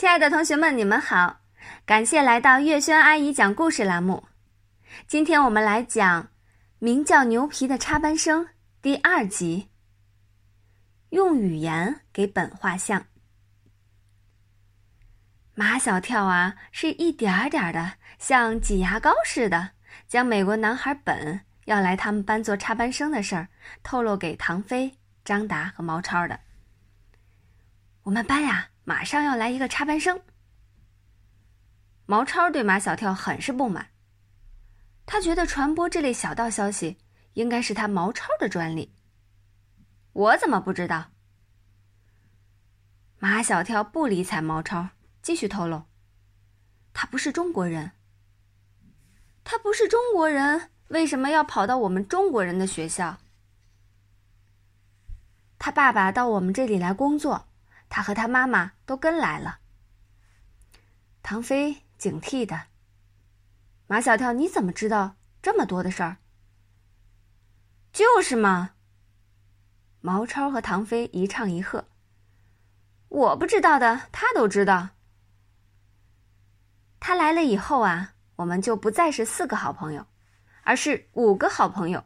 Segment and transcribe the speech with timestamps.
[0.00, 1.42] 亲爱的同学们，你们好！
[1.84, 4.26] 感谢来到月轩阿姨讲故事栏目。
[5.06, 6.24] 今天我们来讲
[6.78, 8.46] 《名叫牛皮的插班生》
[8.80, 9.68] 第二集。
[11.10, 13.04] 用语言给本画像。
[15.54, 19.72] 马小跳啊，是一点儿点儿的像挤牙膏似的，
[20.08, 23.46] 将美国男孩本要来他们班做插班生的事儿
[23.82, 24.96] 透露给唐飞、
[25.26, 26.40] 张达和毛超的。
[28.04, 28.68] 我们班呀。
[28.90, 30.20] 马上要来一个插班生。
[32.06, 33.90] 毛超对马小跳很是不满，
[35.06, 36.98] 他觉得传播这类小道消息
[37.34, 38.92] 应该是他毛超的专利。
[40.12, 41.12] 我怎么不知道？
[43.20, 44.88] 马小跳不理睬毛超，
[45.22, 45.84] 继续透露
[46.92, 47.92] ：“他不是中国人。
[49.44, 53.18] 他不是中国人，为什么要跑到我们中国人的学校？
[55.60, 57.46] 他爸爸到我们这里来工作。”
[57.90, 59.58] 他和他妈妈都跟来了。
[61.22, 62.68] 唐飞警惕的
[63.86, 66.16] ：“马小跳，你怎么知道这么多的事儿？”
[67.92, 68.70] 就是嘛。
[70.00, 71.84] 毛超和唐飞一唱一和
[73.08, 74.90] ：“我不知道的，他都知道。”
[76.98, 80.06] 他来了以后啊，我们就不再是四个好朋友，
[80.62, 82.04] 而是五个好朋友。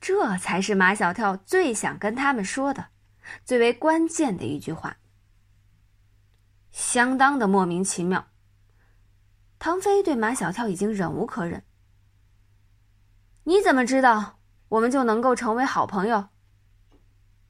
[0.00, 2.88] 这才是马小跳最想跟他们说的。
[3.44, 4.98] 最为关键的一句话，
[6.70, 8.28] 相当的莫名其妙。
[9.58, 11.64] 唐飞对马小跳已经忍无可忍。
[13.44, 16.28] 你怎么知道我们就能够成为好朋友？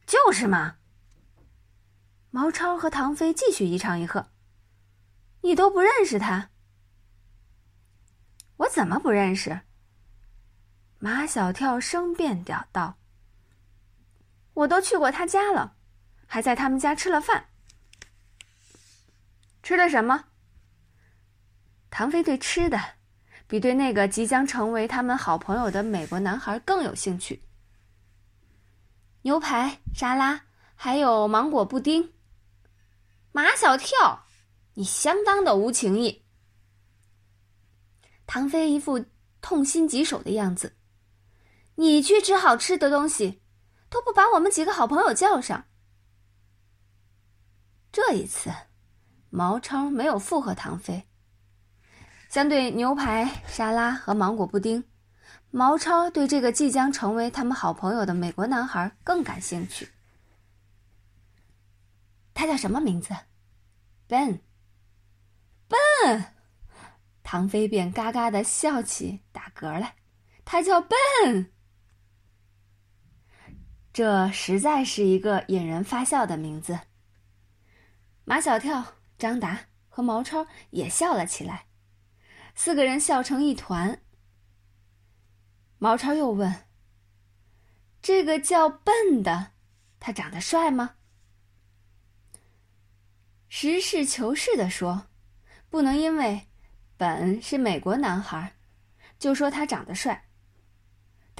[0.06, 0.76] 就是嘛。
[2.30, 4.30] 毛超和唐飞继续一唱一和。
[5.42, 6.50] 你都不认识他？
[8.58, 9.62] 我怎么不认识？
[10.98, 12.99] 马小跳声辩屌道。
[14.60, 15.76] 我都去过他家了，
[16.26, 17.48] 还在他们家吃了饭。
[19.62, 20.24] 吃了什么？
[21.88, 22.78] 唐飞对吃的
[23.46, 27.42] 比对那个即将成为他们好朋友的美国男孩更有兴趣。
[29.22, 30.42] 牛排、沙拉，
[30.74, 32.12] 还有芒果布丁。
[33.32, 34.26] 马小跳，
[34.74, 36.24] 你相当的无情义。
[38.26, 39.06] 唐飞一副
[39.40, 40.76] 痛心疾首的样子。
[41.76, 43.39] 你去吃好吃的东西。
[43.90, 45.66] 都不把我们几个好朋友叫上。
[47.92, 48.50] 这一次，
[49.28, 51.08] 毛超没有附和唐飞。
[52.28, 54.84] 相对牛排、沙拉和芒果布丁，
[55.50, 59.90] 毛超对这个即将成为他们好朋友的美国男孩更感兴趣。
[62.32, 63.12] 他叫什么名字
[64.08, 64.38] ？Ben。
[65.68, 66.24] Ben，
[67.24, 69.96] 唐飞便嘎嘎的笑起，打嗝来。
[70.44, 71.50] 他叫 Ben。
[73.92, 76.80] 这实在是一个引人发笑的名字。
[78.24, 81.66] 马小跳、张达和毛超也笑了起来，
[82.54, 84.00] 四个人笑成一团。
[85.78, 86.66] 毛超又问
[88.00, 89.52] ：“这个叫笨的，
[89.98, 90.96] 他长得帅吗？”
[93.52, 95.08] 实事求是的说，
[95.68, 96.46] 不能因为
[96.96, 98.54] 本是美国男孩，
[99.18, 100.29] 就说他长得帅。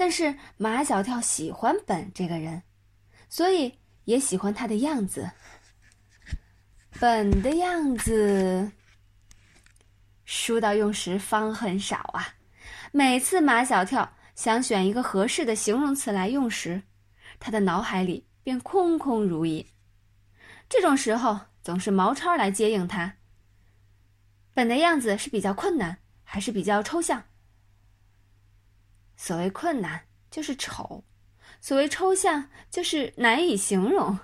[0.01, 2.63] 但是马小跳喜欢本这个人，
[3.29, 5.29] 所以也喜欢他的样子。
[6.99, 8.71] 本的样子，
[10.25, 12.33] 书到用时方恨少啊！
[12.91, 16.81] 每次马小跳想选一个合适的形容词来用时，
[17.39, 19.63] 他的脑海里便空空如也。
[20.67, 23.17] 这种时候，总是毛超来接应他。
[24.55, 27.23] 本的样子是比较困难，还是比较抽象？
[29.21, 31.03] 所谓困难就是丑，
[31.59, 34.17] 所谓抽象就是难以形容。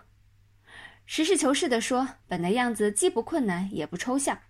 [1.05, 4.41] 实事求是的说，本的样子既不困难也不抽象。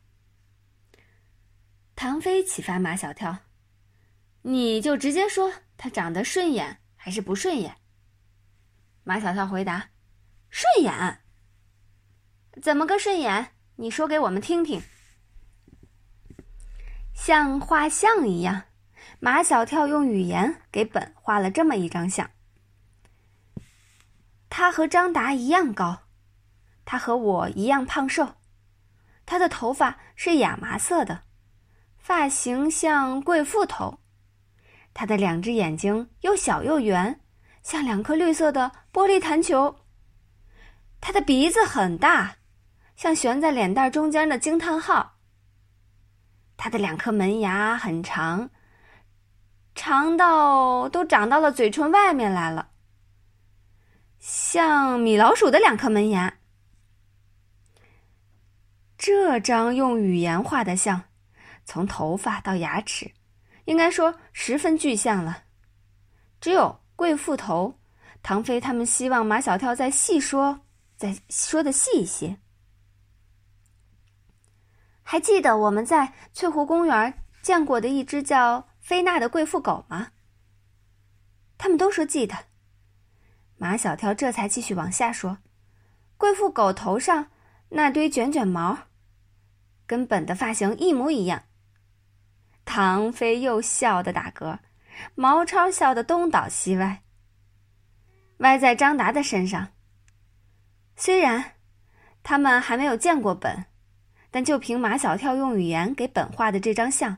[1.97, 3.39] 唐飞启发马小跳
[4.43, 7.75] ：“你就直接说他长得顺眼还是不顺眼？”
[9.03, 9.89] 马小跳回答
[10.49, 11.23] ：“顺眼。”
[12.63, 13.51] 怎么个顺眼？
[13.75, 14.81] 你说给我们听听。
[17.13, 18.66] 像画像一样。
[19.19, 22.29] 马小跳用语言给本画了这么一张像。
[24.49, 26.03] 他和张达一样高，
[26.85, 28.35] 他和我一样胖瘦，
[29.25, 31.23] 他的头发是亚麻色的，
[31.97, 33.99] 发型像贵妇头，
[34.93, 37.19] 他的两只眼睛又小又圆，
[37.63, 39.79] 像两颗绿色的玻璃弹球。
[41.01, 42.35] 他的鼻子很大，
[42.95, 45.17] 像悬在脸蛋中间的惊叹号。
[46.55, 48.49] 他的两颗门牙很长。
[49.77, 52.71] 长到都长到了嘴唇外面来了，
[54.19, 56.33] 像米老鼠的两颗门牙。
[58.97, 61.03] 这张用语言画的像，
[61.63, 63.09] 从头发到牙齿，
[63.65, 65.44] 应该说十分具象了。
[66.41, 67.79] 只有贵妇头，
[68.24, 70.59] 唐飞他们希望马小跳再细说，
[70.97, 72.35] 再说的细一些。
[75.03, 77.13] 还记得我们在翠湖公园
[77.44, 80.13] 见过的一只叫菲娜的贵妇狗吗？
[81.57, 82.45] 他们都说记得。
[83.57, 85.39] 马小跳这才继续往下说
[86.16, 87.30] ：“贵妇狗头上
[87.72, 88.78] 那堆卷卷毛。”
[89.86, 91.44] 跟本的发型一模一样，
[92.63, 94.60] 唐飞又笑得打嗝，
[95.16, 97.04] 毛超笑得东倒西歪。
[98.38, 99.74] 歪在张达的身上。
[100.95, 101.56] 虽然
[102.24, 103.66] 他们还没有见过本，
[104.31, 107.18] 但就凭马小跳用语言给本画的这张像，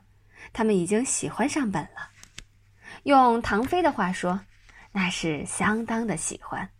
[0.52, 2.10] 他们已经喜欢上本了。
[3.04, 4.40] 用唐飞的话说，
[4.92, 6.70] 那是相当的喜欢。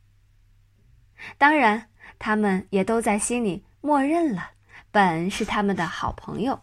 [1.39, 4.51] 当然，他们也都在心里默认了。
[4.91, 6.61] 本是他们的好朋友。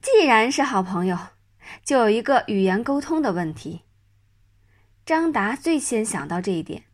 [0.00, 1.18] 既然是好朋友，
[1.84, 3.82] 就有一个语言沟通的问题。
[5.04, 6.84] 张达最先想到这一点。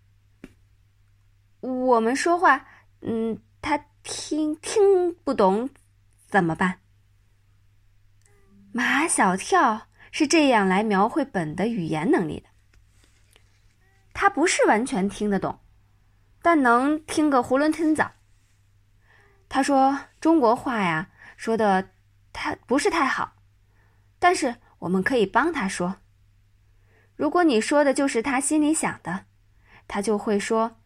[1.60, 2.66] 我们说话，
[3.00, 5.70] 嗯，他听听不懂，
[6.26, 6.81] 怎么办？
[8.72, 12.48] 马小跳是这样来描绘本的语言能力的。
[14.14, 15.60] 他不是完全听得懂，
[16.40, 18.12] 但能听个囫囵吞枣。
[19.48, 21.90] 他说：“中国话呀，说的
[22.32, 23.34] 他不是太好，
[24.18, 25.96] 但是我们可以帮他说。
[27.14, 29.26] 如果你说的就是他心里想的，
[29.86, 30.80] 他就会说：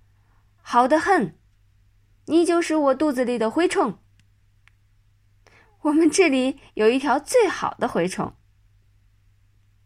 [0.60, 1.38] 好的很，
[2.26, 3.98] 你就是我肚子里的蛔虫。
[5.86, 8.34] 我们这里有一条最好的蛔虫。”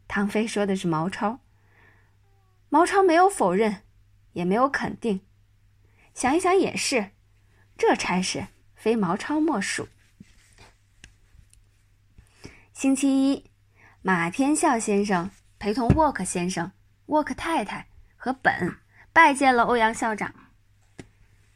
[0.09, 1.41] 唐飞说的是毛超，
[2.69, 3.83] 毛超没有否认，
[4.33, 5.21] 也没有肯定，
[6.15, 7.11] 想一想也是，
[7.77, 8.49] 这差事。
[8.75, 9.89] 非毛超莫属。
[12.73, 13.51] 星期一，
[14.01, 16.73] 马天笑先生陪同沃克先生、
[17.07, 18.75] 沃克太太和本
[19.13, 20.35] 拜见了欧阳校长。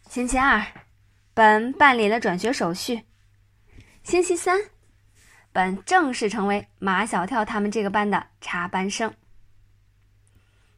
[0.06, 0.62] 星期二，
[1.32, 3.06] 本办理了转学手续。
[4.04, 4.60] 星期三，
[5.50, 9.14] 本正式成为马小跳他们这个班的插班生。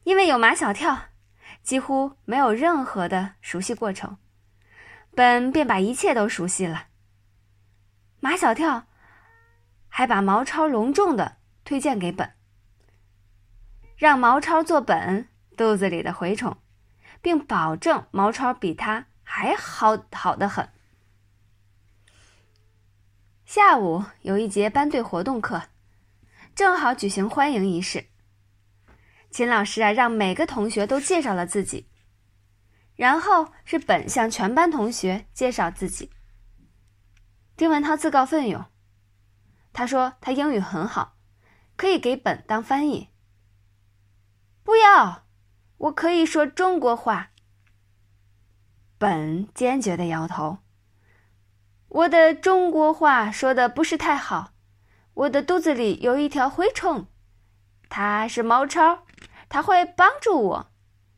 [0.05, 0.97] 因为有马小跳，
[1.61, 4.17] 几乎没有任何的熟悉过程。
[5.13, 6.87] 本便把一切都熟悉了。
[8.21, 8.87] 马小跳
[9.89, 11.35] 还把毛超隆重的
[11.65, 12.31] 推荐给本，
[13.97, 15.27] 让毛超做本
[15.57, 16.57] 肚子里的蛔虫，
[17.21, 20.69] 并保证毛超比他还好好的很。
[23.47, 25.69] 下午有一节班队活动课，
[26.53, 28.09] 正好举行欢迎仪式。
[29.31, 31.87] 秦老师啊，让每个同学都介绍了自己。
[32.97, 36.11] 然后是本向全班同学介绍自己。
[37.55, 38.65] 丁文涛自告奋勇，
[39.71, 41.15] 他说他英语很好，
[41.77, 43.07] 可以给本当翻译。
[44.61, 45.25] 不要，
[45.77, 47.31] 我可以说中国话。
[48.97, 50.57] 本坚决的摇头。
[51.89, 54.51] 我的中国话说的不是太好，
[55.13, 57.07] 我的肚子里有一条蛔虫，
[57.89, 59.03] 它是毛超，
[59.47, 60.71] 他会帮助我。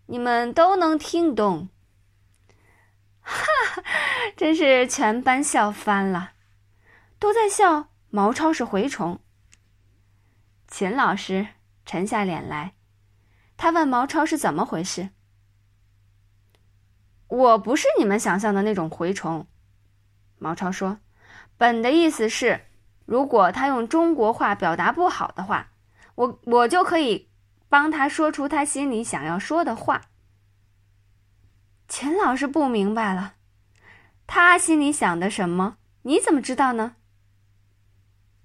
[0.06, 1.69] 你们都能听懂，
[3.21, 3.44] 哈，
[4.36, 6.32] 真是全班笑翻了，
[7.20, 9.20] 都在笑毛超是蛔虫。
[10.67, 11.48] 秦老师
[11.86, 12.74] 沉下脸来，
[13.58, 15.10] 他问毛超是怎么回事。
[17.27, 19.46] 我不是你们想象的那种蛔虫，
[20.39, 20.98] 毛超说，
[21.58, 22.65] 本的意思是，
[23.05, 25.72] 如果他用中国话表达不好的话，
[26.15, 27.29] 我我就可以。
[27.72, 30.01] 帮他说出他心里想要说的话。
[31.88, 33.36] 秦老师不明白了，
[34.25, 35.77] 他心里想的什么？
[36.01, 36.96] 你怎么知道呢？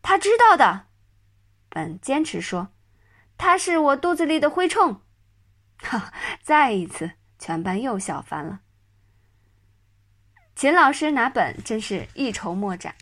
[0.02, 0.88] 他知道的，
[1.70, 2.68] 本坚持说
[3.38, 5.00] ：“他是我肚子里的蛔虫。
[5.80, 8.60] ”哈，再一次，全班又笑翻了。
[10.54, 12.94] 秦老师拿本真是一筹莫展。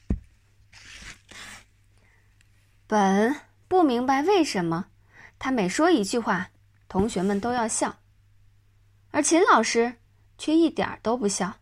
[2.86, 3.36] 本
[3.68, 4.86] 不明白为什么。
[5.38, 6.50] 他每说一句话，
[6.88, 7.96] 同学们都要笑，
[9.10, 9.96] 而秦老师
[10.38, 11.56] 却一点都不笑。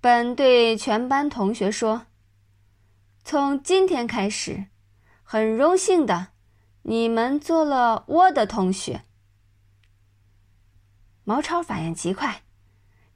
[0.00, 2.06] 本对全班同学说
[3.22, 4.66] ：“从今天开始，
[5.22, 6.32] 很荣幸的，
[6.82, 9.04] 你们做了我的同学。”
[11.22, 12.42] 毛超反应极快，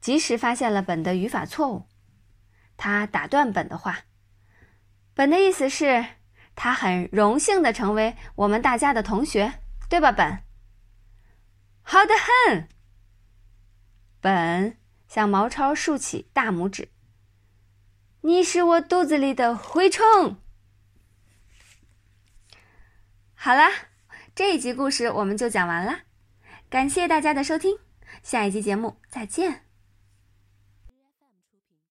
[0.05, 1.87] 及时发现了本的语法错误，
[2.77, 4.01] 他打断本的话
[5.15, 6.05] ：“本的意思是。”
[6.53, 10.43] 他很荣幸的成为我们大家的同学，对吧，本？
[11.81, 12.13] 好的
[12.45, 12.69] 很。
[14.21, 16.89] 本向毛超竖起大拇指。
[18.21, 20.39] 你是我肚子里的蛔虫。
[23.33, 23.71] 好啦，
[24.35, 26.01] 这一集故事我们就讲完啦，
[26.69, 27.79] 感谢大家的收听，
[28.21, 29.64] 下一集节目再见。